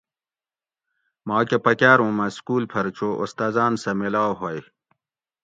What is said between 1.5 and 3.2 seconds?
پکاۤر اُوں مۤہ سکول پھر چو